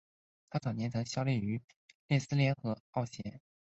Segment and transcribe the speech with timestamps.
[0.49, 1.61] 他早期曾效力
[2.07, 3.39] 列斯联和奥咸。